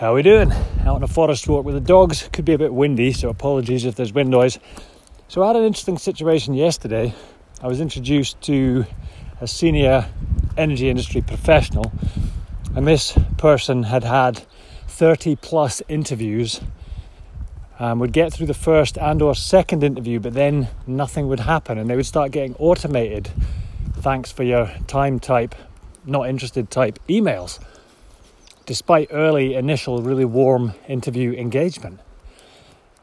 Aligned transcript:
How 0.00 0.12
are 0.12 0.14
we 0.14 0.22
doing? 0.22 0.50
Out 0.86 0.96
on 0.96 1.02
a 1.02 1.06
forest 1.06 1.46
walk 1.46 1.66
with 1.66 1.74
the 1.74 1.80
dogs. 1.82 2.26
Could 2.32 2.46
be 2.46 2.54
a 2.54 2.58
bit 2.58 2.72
windy, 2.72 3.12
so 3.12 3.28
apologies 3.28 3.84
if 3.84 3.96
there's 3.96 4.14
wind 4.14 4.30
noise. 4.30 4.58
So 5.28 5.42
I 5.42 5.48
had 5.48 5.56
an 5.56 5.64
interesting 5.64 5.98
situation 5.98 6.54
yesterday. 6.54 7.14
I 7.62 7.66
was 7.66 7.82
introduced 7.82 8.40
to 8.44 8.86
a 9.42 9.46
senior 9.46 10.08
energy 10.56 10.88
industry 10.88 11.20
professional, 11.20 11.92
and 12.74 12.86
this 12.86 13.12
person 13.36 13.82
had 13.82 14.02
had 14.02 14.42
30 14.88 15.36
plus 15.36 15.82
interviews. 15.86 16.62
Um, 17.78 17.98
would 17.98 18.14
get 18.14 18.32
through 18.32 18.46
the 18.46 18.54
first 18.54 18.96
and 18.96 19.20
or 19.20 19.34
second 19.34 19.84
interview, 19.84 20.18
but 20.18 20.32
then 20.32 20.68
nothing 20.86 21.28
would 21.28 21.40
happen, 21.40 21.76
and 21.76 21.90
they 21.90 21.96
would 21.96 22.06
start 22.06 22.30
getting 22.32 22.54
automated. 22.54 23.30
Thanks 23.96 24.32
for 24.32 24.44
your 24.44 24.72
time 24.86 25.20
type, 25.20 25.54
not 26.06 26.26
interested 26.26 26.70
type 26.70 26.98
emails 27.06 27.58
despite 28.70 29.08
early 29.10 29.56
initial 29.56 30.00
really 30.00 30.24
warm 30.24 30.72
interview 30.86 31.32
engagement. 31.32 31.98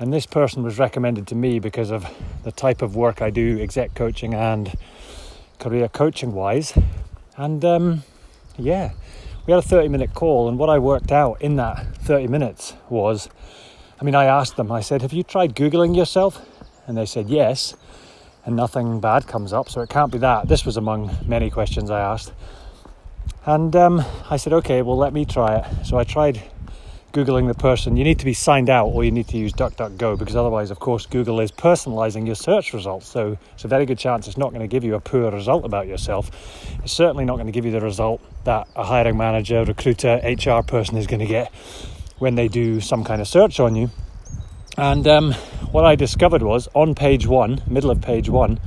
And 0.00 0.12
this 0.12 0.26
person 0.26 0.64
was 0.64 0.76
recommended 0.76 1.28
to 1.28 1.36
me 1.36 1.60
because 1.60 1.92
of 1.92 2.04
the 2.42 2.50
type 2.50 2.82
of 2.82 2.96
work 2.96 3.22
I 3.22 3.30
do, 3.30 3.60
exec 3.60 3.94
coaching 3.94 4.34
and 4.34 4.74
career 5.60 5.88
coaching 5.88 6.32
wise. 6.32 6.76
And 7.36 7.64
um, 7.64 8.02
yeah, 8.58 8.90
we 9.46 9.52
had 9.52 9.62
a 9.62 9.62
30 9.62 9.86
minute 9.86 10.14
call, 10.14 10.48
and 10.48 10.58
what 10.58 10.68
I 10.68 10.80
worked 10.80 11.12
out 11.12 11.40
in 11.40 11.54
that 11.58 11.94
30 11.98 12.26
minutes 12.26 12.74
was 12.88 13.28
I 14.00 14.04
mean, 14.04 14.16
I 14.16 14.24
asked 14.24 14.56
them, 14.56 14.72
I 14.72 14.80
said, 14.80 15.00
Have 15.02 15.12
you 15.12 15.22
tried 15.22 15.54
Googling 15.54 15.96
yourself? 15.96 16.44
And 16.88 16.98
they 16.98 17.06
said, 17.06 17.28
Yes. 17.28 17.76
And 18.44 18.56
nothing 18.56 18.98
bad 18.98 19.28
comes 19.28 19.52
up, 19.52 19.68
so 19.68 19.80
it 19.80 19.90
can't 19.90 20.10
be 20.10 20.18
that. 20.18 20.48
This 20.48 20.66
was 20.66 20.76
among 20.76 21.16
many 21.24 21.50
questions 21.50 21.88
I 21.88 22.00
asked. 22.00 22.32
And 23.44 23.74
um, 23.74 24.04
I 24.30 24.36
said, 24.36 24.52
okay, 24.52 24.82
well, 24.82 24.96
let 24.96 25.12
me 25.12 25.24
try 25.24 25.56
it. 25.56 25.86
So 25.86 25.98
I 25.98 26.04
tried 26.04 26.42
Googling 27.12 27.48
the 27.48 27.54
person. 27.54 27.96
You 27.96 28.04
need 28.04 28.18
to 28.20 28.24
be 28.24 28.34
signed 28.34 28.70
out 28.70 28.86
or 28.86 29.04
you 29.04 29.10
need 29.10 29.28
to 29.28 29.36
use 29.36 29.52
DuckDuckGo 29.52 30.18
because 30.18 30.36
otherwise, 30.36 30.70
of 30.70 30.78
course, 30.78 31.06
Google 31.06 31.40
is 31.40 31.50
personalizing 31.50 32.24
your 32.24 32.36
search 32.36 32.72
results. 32.72 33.08
So 33.08 33.36
it's 33.52 33.64
a 33.64 33.68
very 33.68 33.84
good 33.84 33.98
chance 33.98 34.28
it's 34.28 34.38
not 34.38 34.50
going 34.50 34.62
to 34.62 34.68
give 34.68 34.84
you 34.84 34.94
a 34.94 35.00
poor 35.00 35.30
result 35.30 35.64
about 35.64 35.88
yourself. 35.88 36.30
It's 36.84 36.92
certainly 36.92 37.24
not 37.24 37.34
going 37.34 37.46
to 37.46 37.52
give 37.52 37.66
you 37.66 37.72
the 37.72 37.80
result 37.80 38.22
that 38.44 38.68
a 38.76 38.84
hiring 38.84 39.18
manager, 39.18 39.64
recruiter, 39.64 40.20
HR 40.22 40.62
person 40.62 40.96
is 40.96 41.06
going 41.06 41.20
to 41.20 41.26
get 41.26 41.52
when 42.18 42.36
they 42.36 42.48
do 42.48 42.80
some 42.80 43.02
kind 43.04 43.20
of 43.20 43.28
search 43.28 43.60
on 43.60 43.74
you. 43.74 43.90
And 44.78 45.06
um, 45.06 45.32
what 45.72 45.84
I 45.84 45.96
discovered 45.96 46.42
was 46.42 46.68
on 46.74 46.94
page 46.94 47.26
one, 47.26 47.60
middle 47.66 47.90
of 47.90 48.00
page 48.00 48.30
one, 48.30 48.58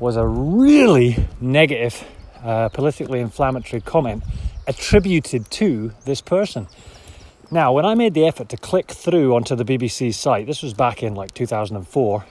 was 0.00 0.16
a 0.16 0.26
really 0.26 1.28
negative 1.40 2.02
uh, 2.42 2.68
politically 2.70 3.20
inflammatory 3.20 3.80
comment 3.80 4.22
attributed 4.66 5.50
to 5.50 5.92
this 6.04 6.20
person. 6.20 6.66
Now, 7.50 7.72
when 7.72 7.84
I 7.84 7.94
made 7.94 8.14
the 8.14 8.26
effort 8.26 8.48
to 8.50 8.56
click 8.56 8.88
through 8.88 9.34
onto 9.34 9.56
the 9.56 9.64
BBC 9.64 10.14
site, 10.14 10.46
this 10.46 10.62
was 10.62 10.72
back 10.72 11.02
in 11.02 11.14
like 11.14 11.34
2004, 11.34 12.24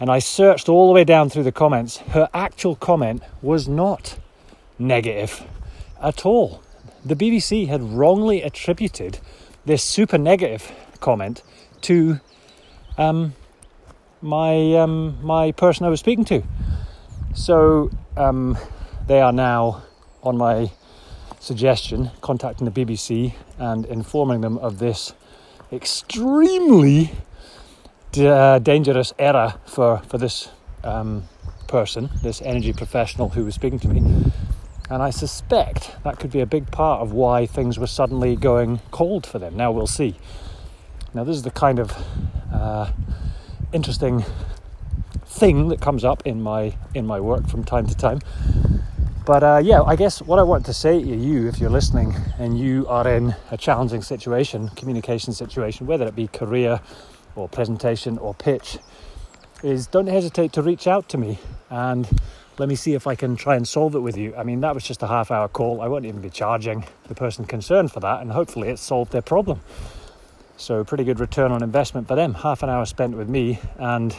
and 0.00 0.10
I 0.10 0.18
searched 0.20 0.68
all 0.68 0.86
the 0.86 0.92
way 0.92 1.04
down 1.04 1.30
through 1.30 1.42
the 1.42 1.52
comments, 1.52 1.98
her 1.98 2.28
actual 2.32 2.76
comment 2.76 3.22
was 3.42 3.68
not 3.68 4.18
negative 4.78 5.42
at 6.00 6.24
all. 6.24 6.62
The 7.04 7.16
BBC 7.16 7.68
had 7.68 7.82
wrongly 7.82 8.42
attributed 8.42 9.18
this 9.64 9.82
super 9.82 10.18
negative 10.18 10.70
comment 11.00 11.42
to 11.82 12.20
um, 12.98 13.34
my 14.22 14.74
um, 14.74 15.18
my 15.22 15.52
person 15.52 15.86
I 15.86 15.88
was 15.88 16.00
speaking 16.00 16.24
to. 16.26 16.42
So 17.34 17.90
um, 18.16 18.56
they 19.06 19.20
are 19.20 19.32
now, 19.32 19.82
on 20.22 20.36
my 20.36 20.70
suggestion, 21.38 22.10
contacting 22.22 22.64
the 22.64 22.70
BBC 22.70 23.34
and 23.58 23.84
informing 23.86 24.40
them 24.40 24.56
of 24.58 24.78
this 24.78 25.12
extremely 25.70 27.12
uh, 28.16 28.58
dangerous 28.60 29.12
error 29.18 29.54
for, 29.66 29.98
for 30.08 30.16
this 30.16 30.48
um, 30.82 31.24
person, 31.66 32.08
this 32.22 32.40
energy 32.42 32.72
professional 32.72 33.30
who 33.30 33.44
was 33.44 33.54
speaking 33.54 33.78
to 33.80 33.88
me. 33.88 34.32
And 34.88 35.02
I 35.02 35.10
suspect 35.10 35.96
that 36.04 36.18
could 36.18 36.30
be 36.30 36.40
a 36.40 36.46
big 36.46 36.70
part 36.70 37.00
of 37.00 37.12
why 37.12 37.46
things 37.46 37.78
were 37.78 37.86
suddenly 37.86 38.36
going 38.36 38.80
cold 38.90 39.26
for 39.26 39.38
them. 39.38 39.56
Now 39.56 39.72
we'll 39.72 39.86
see. 39.86 40.16
Now, 41.12 41.24
this 41.24 41.36
is 41.36 41.42
the 41.42 41.50
kind 41.50 41.78
of 41.78 41.92
uh, 42.52 42.90
interesting 43.72 44.24
thing 45.26 45.68
that 45.68 45.80
comes 45.80 46.04
up 46.04 46.26
in 46.26 46.40
my 46.42 46.76
in 46.94 47.06
my 47.06 47.18
work 47.18 47.48
from 47.48 47.64
time 47.64 47.86
to 47.86 47.96
time 47.96 48.20
but 49.24 49.42
uh, 49.42 49.60
yeah, 49.62 49.82
I 49.82 49.96
guess 49.96 50.20
what 50.20 50.38
I 50.38 50.42
want 50.42 50.66
to 50.66 50.74
say 50.74 51.00
to 51.00 51.16
you, 51.16 51.48
if 51.48 51.58
you're 51.58 51.70
listening 51.70 52.14
and 52.38 52.58
you 52.58 52.86
are 52.88 53.08
in 53.08 53.34
a 53.50 53.56
challenging 53.56 54.02
situation, 54.02 54.68
communication 54.70 55.32
situation, 55.32 55.86
whether 55.86 56.06
it 56.06 56.14
be 56.14 56.26
career 56.28 56.80
or 57.34 57.48
presentation 57.48 58.18
or 58.18 58.34
pitch, 58.34 58.78
is 59.62 59.86
don't 59.86 60.08
hesitate 60.08 60.52
to 60.52 60.62
reach 60.62 60.86
out 60.86 61.08
to 61.08 61.16
me 61.16 61.38
and 61.70 62.08
let 62.58 62.68
me 62.68 62.74
see 62.74 62.92
if 62.92 63.06
I 63.06 63.14
can 63.14 63.34
try 63.34 63.56
and 63.56 63.66
solve 63.66 63.94
it 63.94 64.00
with 64.00 64.16
you. 64.16 64.34
I 64.36 64.44
mean, 64.44 64.60
that 64.60 64.74
was 64.74 64.84
just 64.84 65.02
a 65.02 65.06
half 65.06 65.30
hour 65.30 65.48
call. 65.48 65.80
I 65.80 65.88
won't 65.88 66.04
even 66.04 66.20
be 66.20 66.30
charging 66.30 66.84
the 67.08 67.14
person 67.14 67.46
concerned 67.46 67.90
for 67.92 68.00
that, 68.00 68.20
and 68.20 68.30
hopefully 68.30 68.68
it 68.68 68.78
solved 68.78 69.10
their 69.10 69.22
problem. 69.22 69.60
So, 70.56 70.84
pretty 70.84 71.02
good 71.02 71.18
return 71.18 71.50
on 71.50 71.64
investment 71.64 72.06
for 72.06 72.14
them. 72.14 72.34
Half 72.34 72.62
an 72.62 72.68
hour 72.68 72.86
spent 72.86 73.16
with 73.16 73.28
me 73.28 73.58
and 73.76 74.14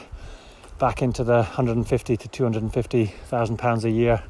back 0.80 1.02
into 1.02 1.24
the 1.24 1.38
150 1.38 2.18
to 2.18 2.28
250,000 2.28 3.58
pounds 3.58 3.86
a 3.86 3.90
year 3.90 4.22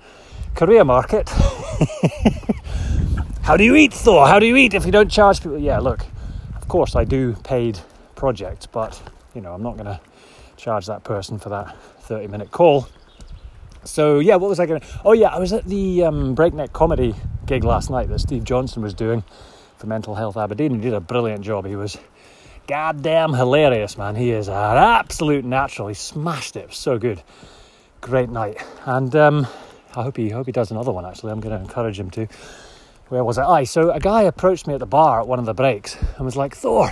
career 0.55 0.83
market. 0.83 1.29
How 3.41 3.57
do 3.57 3.63
you 3.63 3.75
eat, 3.75 3.93
Thor? 3.93 4.27
How 4.27 4.39
do 4.39 4.45
you 4.45 4.55
eat 4.55 4.73
if 4.73 4.85
you 4.85 4.91
don't 4.91 5.11
charge 5.11 5.41
people? 5.41 5.59
Yeah, 5.59 5.79
look, 5.79 6.05
of 6.55 6.67
course 6.67 6.95
I 6.95 7.03
do 7.03 7.33
paid 7.43 7.79
projects, 8.15 8.65
but 8.65 9.01
you 9.33 9.41
know 9.41 9.53
I'm 9.53 9.61
not 9.61 9.73
going 9.73 9.85
to 9.85 9.99
charge 10.57 10.87
that 10.87 11.03
person 11.03 11.37
for 11.37 11.49
that 11.49 11.75
30 12.01 12.27
minute 12.27 12.51
call. 12.51 12.87
So 13.83 14.19
yeah, 14.19 14.37
what 14.37 14.49
was 14.49 14.59
I 14.59 14.65
going 14.65 14.81
to? 14.81 14.87
Oh 15.03 15.13
yeah, 15.13 15.27
I 15.27 15.39
was 15.39 15.53
at 15.53 15.65
the 15.65 16.05
um, 16.05 16.33
Breakneck 16.33 16.73
Comedy 16.73 17.15
gig 17.45 17.63
last 17.63 17.89
night 17.89 18.07
that 18.09 18.19
Steve 18.19 18.43
Johnson 18.43 18.81
was 18.81 18.93
doing 18.93 19.23
for 19.77 19.87
Mental 19.87 20.15
Health 20.15 20.37
Aberdeen. 20.37 20.75
He 20.75 20.81
did 20.81 20.93
a 20.93 20.99
brilliant 20.99 21.43
job. 21.43 21.65
He 21.65 21.75
was 21.75 21.97
goddamn 22.67 23.33
hilarious, 23.33 23.97
man. 23.97 24.15
He 24.15 24.31
is 24.31 24.47
an 24.47 24.53
absolute 24.55 25.45
natural. 25.45 25.87
He 25.87 25.93
smashed 25.93 26.55
it. 26.55 26.73
So 26.73 26.97
good. 26.97 27.21
Great 28.01 28.29
night. 28.29 28.57
And 28.85 29.15
um, 29.15 29.47
I 29.95 30.03
hope 30.03 30.17
he 30.17 30.29
hope 30.29 30.45
he 30.45 30.51
does 30.51 30.71
another 30.71 30.91
one. 30.91 31.05
Actually, 31.05 31.31
I'm 31.31 31.39
going 31.39 31.55
to 31.55 31.61
encourage 31.61 31.99
him 31.99 32.09
to. 32.11 32.27
Where 33.09 33.23
was 33.23 33.37
it? 33.37 33.43
Aye, 33.43 33.65
so 33.65 33.91
a 33.91 33.99
guy 33.99 34.23
approached 34.23 34.65
me 34.65 34.73
at 34.73 34.79
the 34.79 34.87
bar 34.87 35.21
at 35.21 35.27
one 35.27 35.37
of 35.37 35.45
the 35.45 35.53
breaks 35.53 35.95
and 36.15 36.25
was 36.25 36.35
like, 36.35 36.55
"Thor, 36.55 36.91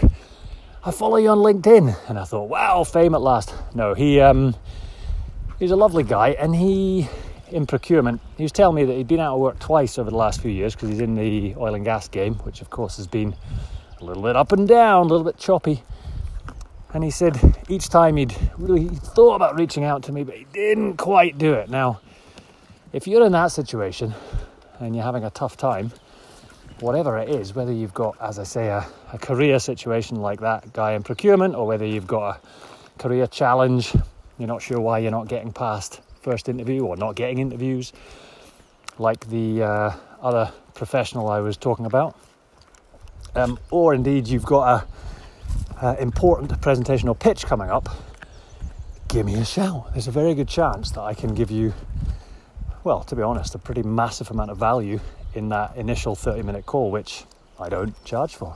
I 0.86 0.92
follow 0.92 1.18
you 1.18 1.30
on 1.30 1.40
LinkedIn," 1.40 1.96
and 2.08 2.20
I 2.20 2.24
thought, 2.24 2.50
"Wow, 2.50 2.84
fame 2.84 3.16
at 3.16 3.22
last." 3.22 3.54
No, 3.74 3.96
he 3.96 4.22
um, 4.22 4.56
he's 5.58 5.72
a 5.72 5.76
lovely 5.76 6.04
guy, 6.04 6.30
and 6.30 6.56
he 6.56 7.10
in 7.54 7.66
procurement. 7.66 8.22
He 8.38 8.44
was 8.44 8.52
telling 8.52 8.76
me 8.76 8.86
that 8.86 8.94
he'd 8.94 9.08
been 9.08 9.20
out 9.20 9.36
of 9.36 9.40
work 9.40 9.60
twice 9.60 9.98
over 9.98 10.10
the 10.10 10.18
last 10.18 10.42
few 10.42 10.52
years 10.52 10.76
because 10.76 10.90
he's 10.90 11.00
in 11.00 11.16
the 11.16 11.56
oil 11.58 11.76
and 11.76 11.86
gas 11.86 12.08
game, 12.08 12.36
which 12.36 12.62
of 12.62 12.70
course 12.70 12.98
has 12.98 13.08
been 13.08 13.36
a 14.04 14.06
little 14.06 14.24
bit 14.24 14.36
up 14.36 14.52
and 14.52 14.68
down, 14.68 15.06
a 15.06 15.10
little 15.10 15.24
bit 15.24 15.38
choppy. 15.38 15.82
And 16.94 17.04
he 17.04 17.10
said 17.10 17.40
each 17.70 17.90
time 17.90 18.18
he'd 18.18 18.36
really 18.58 18.88
thought 18.90 19.36
about 19.36 19.58
reaching 19.58 19.86
out 19.86 20.04
to 20.04 20.12
me, 20.12 20.24
but 20.24 20.36
he 20.36 20.46
didn't 20.52 20.98
quite 20.98 21.38
do 21.38 21.54
it. 21.54 21.70
Now, 21.70 22.02
if 22.92 23.08
you're 23.08 23.26
in 23.26 23.32
that 23.32 23.48
situation 23.48 24.14
and 24.80 24.94
you're 24.94 25.06
having 25.06 25.24
a 25.24 25.30
tough 25.30 25.56
time, 25.56 25.92
whatever 26.82 27.18
it 27.18 27.30
is, 27.30 27.56
whether 27.56 27.72
you've 27.72 27.94
got, 27.94 28.18
as 28.22 28.40
I 28.40 28.44
say, 28.44 28.68
a, 28.68 28.86
a 29.14 29.18
career 29.18 29.58
situation 29.58 30.18
like 30.18 30.42
that 30.42 30.74
guy 30.74 30.92
in 30.92 31.04
procurement, 31.04 31.56
or 31.56 31.66
whether 31.66 31.86
you've 31.86 32.08
got 32.08 32.36
a 32.36 33.00
career 33.00 33.26
challenge, 33.26 33.96
you're 34.38 34.48
not 34.48 34.62
sure 34.62 34.80
why 34.80 35.00
you're 35.00 35.12
not 35.12 35.28
getting 35.30 35.54
past 35.54 36.02
first 36.22 36.50
interview 36.50 36.86
or 36.86 36.98
not 36.98 37.16
getting 37.16 37.40
interviews, 37.40 37.94
like 39.00 39.28
the 39.30 39.64
uh, 39.64 39.94
other 40.22 40.52
professional 40.74 41.30
I 41.30 41.40
was 41.40 41.58
talking 41.58 41.86
about, 41.86 42.18
um, 43.36 43.60
or 43.72 43.94
indeed 43.94 44.28
you've 44.28 44.46
got 44.46 44.86
a, 45.82 45.86
a 45.86 46.02
important 46.02 46.60
presentation 46.62 47.10
or 47.10 47.16
pitch 47.16 47.46
coming 47.46 47.70
up, 47.70 47.90
give 49.08 49.26
me 49.26 49.36
a 49.36 49.46
shout. 49.46 49.92
There's 49.92 50.08
a 50.08 50.12
very 50.12 50.34
good 50.34 50.48
chance 50.48 50.92
that 50.92 51.02
I 51.02 51.14
can 51.14 51.34
give 51.34 51.52
you 51.52 51.74
well, 52.84 53.02
to 53.04 53.16
be 53.16 53.22
honest, 53.22 53.56
a 53.56 53.60
pretty 53.60 53.84
massive 53.84 54.30
amount 54.30 54.52
of 54.52 54.58
value 54.58 55.00
in 55.34 55.50
that 55.50 55.76
initial 55.78 56.16
30 56.16 56.44
minute 56.44 56.66
call, 56.66 56.92
which 56.92 57.24
I 57.60 57.70
don't 57.70 57.96
charge 58.04 58.36
for. 58.36 58.56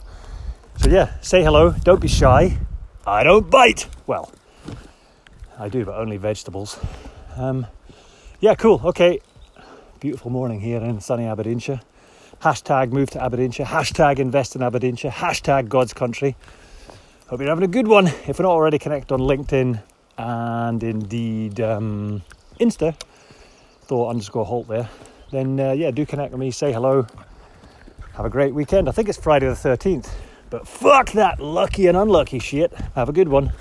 So, 0.77 0.89
yeah, 0.89 1.15
say 1.21 1.44
hello, 1.44 1.71
don't 1.71 2.01
be 2.01 2.07
shy. 2.07 2.57
I 3.06 3.23
don't 3.23 3.50
bite. 3.50 3.88
Well, 4.06 4.31
I 5.57 5.69
do, 5.69 5.85
but 5.85 5.95
only 5.95 6.18
vegetables. 6.18 6.77
Um, 7.35 7.68
yeah, 8.39 8.56
cool. 8.56 8.81
Okay. 8.83 9.21
Beautiful 10.00 10.30
morning 10.30 10.59
here 10.59 10.81
in 10.81 11.00
sunny 11.00 11.25
Aberdeenshire. 11.25 11.80
Hashtag 12.41 12.91
move 12.91 13.09
to 13.11 13.23
Aberdeenshire. 13.23 13.65
Hashtag 13.65 14.19
invest 14.19 14.55
in 14.55 14.61
Aberdeenshire. 14.61 15.09
Hashtag 15.09 15.69
God's 15.69 15.93
country. 15.93 16.35
Hope 17.29 17.39
you're 17.39 17.49
having 17.49 17.63
a 17.63 17.67
good 17.67 17.87
one. 17.87 18.07
If 18.07 18.37
we're 18.37 18.43
not 18.43 18.51
already 18.51 18.77
connected 18.77 19.11
on 19.11 19.21
LinkedIn 19.21 19.81
and 20.19 20.83
indeed 20.83 21.59
um, 21.59 22.21
Insta, 22.59 22.95
thought 23.81 24.09
underscore 24.09 24.45
halt 24.45 24.67
there, 24.67 24.87
then 25.31 25.59
uh, 25.59 25.71
yeah, 25.71 25.89
do 25.89 26.05
connect 26.05 26.31
with 26.31 26.39
me, 26.39 26.51
say 26.51 26.71
hello, 26.71 27.07
have 28.13 28.25
a 28.25 28.29
great 28.29 28.53
weekend. 28.53 28.87
I 28.87 28.91
think 28.91 29.09
it's 29.09 29.17
Friday 29.17 29.47
the 29.47 29.53
13th, 29.53 30.09
but 30.51 30.67
fuck 30.67 31.11
that 31.13 31.39
lucky 31.39 31.87
and 31.87 31.97
unlucky 31.97 32.37
shit. 32.37 32.71
Have 32.93 33.09
a 33.09 33.13
good 33.13 33.29
one. 33.29 33.51